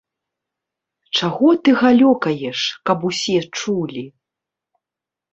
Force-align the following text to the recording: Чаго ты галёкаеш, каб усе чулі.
Чаго 1.17 1.49
ты 1.67 1.75
галёкаеш, 1.81 2.59
каб 2.91 2.97
усе 3.09 3.35
чулі. 3.59 4.03